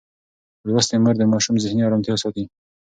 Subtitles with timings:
[0.69, 2.43] لوستې مور د ماشوم ذهني ارامتیا ساتي.